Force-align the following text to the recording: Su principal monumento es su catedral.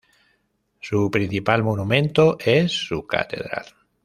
Su 0.79 1.11
principal 1.11 1.61
monumento 1.61 2.35
es 2.39 2.71
su 2.71 3.05
catedral. 3.05 3.65